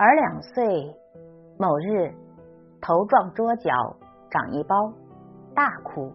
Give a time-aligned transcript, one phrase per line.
[0.00, 0.94] 儿两岁，
[1.58, 2.14] 某日
[2.80, 3.72] 头撞桌角，
[4.30, 4.92] 长一包，
[5.56, 6.12] 大哭。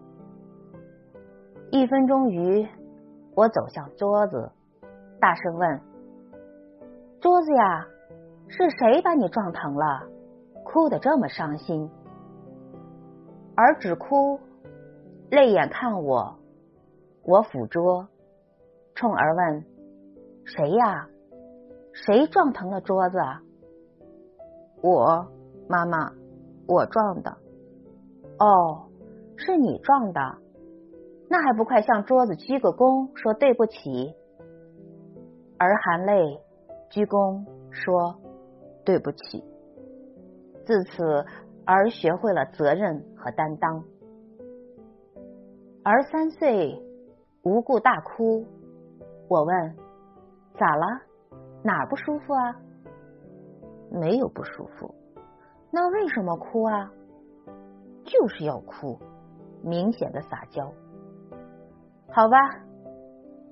[1.70, 2.66] 一分钟余，
[3.36, 4.50] 我走向桌子，
[5.20, 5.80] 大声问
[7.20, 7.86] ：“桌子呀，
[8.48, 10.08] 是谁把你撞疼了？
[10.64, 11.90] 哭得这么伤心？”
[13.54, 14.40] 儿只哭，
[15.28, 16.38] 泪眼看我，
[17.22, 18.08] 我抚桌，
[18.94, 19.66] 冲儿问
[20.46, 21.06] ：“谁呀？
[21.92, 23.18] 谁撞疼了桌子？”
[24.84, 25.26] 我
[25.66, 26.12] 妈妈，
[26.68, 27.30] 我撞的。
[28.38, 28.84] 哦，
[29.34, 30.20] 是你撞的，
[31.30, 34.14] 那还不快向桌子鞠个躬，说对不起？
[35.56, 36.38] 儿含泪
[36.90, 38.14] 鞠躬说
[38.84, 39.42] 对不起。
[40.66, 41.24] 自此，
[41.64, 43.82] 儿学会了责任和担当。
[45.82, 46.78] 儿三岁，
[47.42, 48.44] 无故大哭，
[49.28, 49.76] 我问
[50.58, 50.84] 咋了？
[51.62, 52.60] 哪儿不舒服啊？
[53.94, 54.94] 没有不舒服，
[55.70, 56.90] 那为什么哭啊？
[58.04, 58.98] 就是要哭，
[59.62, 60.72] 明显的撒娇。
[62.10, 62.36] 好吧，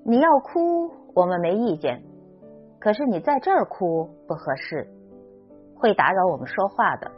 [0.05, 2.03] 你要哭，我们没意见。
[2.79, 4.87] 可是你在这儿哭不合适，
[5.75, 7.09] 会打扰我们说话的。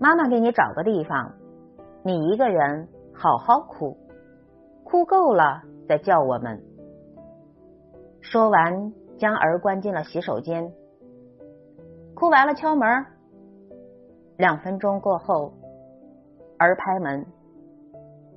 [0.00, 1.32] 妈妈给你找个地方，
[2.02, 3.96] 你一个人好好哭，
[4.82, 6.60] 哭够了再叫我们。
[8.20, 10.72] 说完，将儿关进了洗手间。
[12.20, 13.06] 哭完了，敲门。
[14.36, 15.54] 两分钟过后，
[16.58, 17.24] 儿拍门：“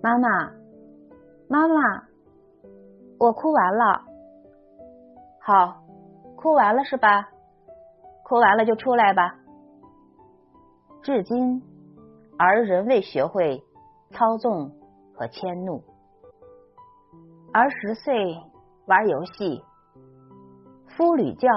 [0.01, 0.53] 妈妈，
[1.49, 2.01] 妈妈，
[3.19, 4.01] 我哭完了。
[5.41, 5.83] 好，
[6.37, 7.27] 哭完了是吧？
[8.23, 9.35] 哭完了就出来吧。”
[11.03, 11.61] 至今，
[12.39, 13.61] 儿仍未学会
[14.11, 14.71] 操纵
[15.13, 15.83] 和迁怒。
[17.51, 18.37] 儿十岁，
[18.85, 19.61] 玩游戏，
[20.87, 21.49] 夫屡教，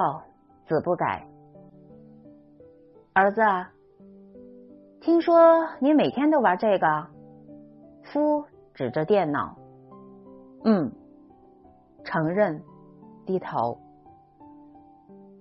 [0.67, 1.25] 子不改。
[3.17, 3.41] 儿子，
[5.01, 7.07] 听说你每天都玩这个？
[8.03, 8.45] 夫
[8.75, 9.57] 指着电脑，
[10.67, 10.93] 嗯，
[12.05, 12.63] 承认，
[13.25, 13.79] 低头。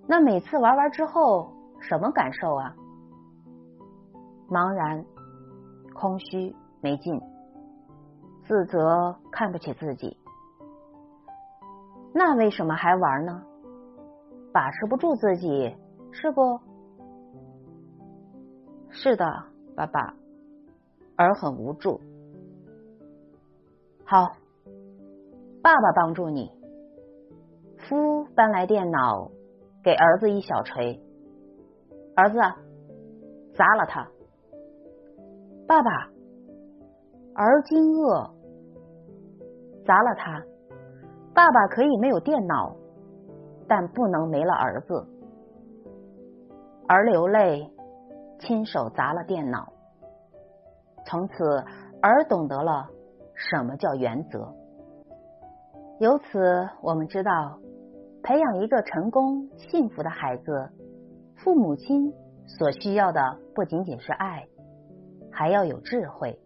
[0.06, 2.74] 那每次玩完之后，什么感受啊？
[4.48, 5.04] 茫然、
[5.94, 7.20] 空虚、没劲，
[8.44, 10.16] 自责，看不起自己。
[12.14, 13.42] 那为什么还玩呢？
[14.50, 15.76] 把持不住自己，
[16.10, 16.58] 是不？
[18.98, 19.26] 是的，
[19.76, 20.14] 爸爸，
[21.16, 22.00] 儿很无助。
[24.06, 24.32] 好，
[25.62, 26.50] 爸爸帮助你。
[27.76, 29.30] 夫搬来电脑，
[29.84, 30.98] 给儿子一小锤。
[32.16, 32.38] 儿子，
[33.54, 34.08] 砸了他。
[35.68, 35.90] 爸爸，
[37.34, 38.30] 儿惊愕，
[39.84, 40.42] 砸了他。
[41.34, 42.74] 爸爸可以没有电脑，
[43.68, 45.06] 但不能没了儿子。
[46.88, 47.70] 儿流泪。
[48.38, 49.72] 亲手砸了电脑，
[51.06, 51.64] 从此
[52.00, 52.88] 儿懂得了
[53.34, 54.54] 什么叫原则。
[55.98, 57.58] 由此，我们知道，
[58.22, 60.70] 培养一个成功幸福的孩子，
[61.36, 62.12] 父母亲
[62.46, 64.46] 所需要的不仅仅是爱，
[65.32, 66.38] 还要有智慧。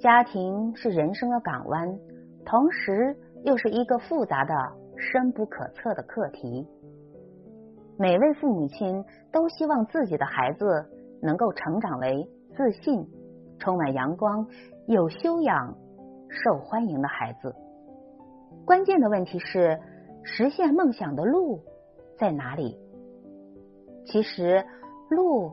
[0.00, 1.98] 家庭是人生的港湾，
[2.44, 4.54] 同时又是一个复杂的、
[4.96, 6.66] 深不可测的课题。
[8.00, 10.90] 每位父母亲都希望自己的孩子
[11.20, 13.06] 能够成长为自信、
[13.58, 14.46] 充满阳光、
[14.86, 15.76] 有修养、
[16.30, 17.54] 受欢迎的孩子。
[18.64, 19.78] 关键的问题是，
[20.22, 21.60] 实现梦想的路
[22.18, 22.74] 在哪里？
[24.06, 24.64] 其实，
[25.10, 25.52] 路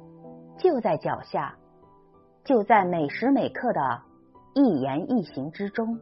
[0.58, 1.54] 就在脚下，
[2.46, 3.82] 就在每时每刻的
[4.54, 6.00] 一言一行之中。